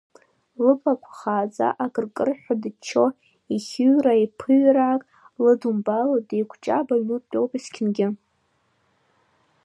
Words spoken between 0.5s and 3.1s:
Лыблақәа хааӡа, акыр-кырҳәа дыччо,